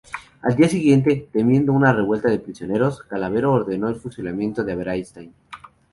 [0.41, 5.31] Al día siguiente, temiendo una revuelta de prisioneros, Clavero ordenó el fusilamiento de Aberastain.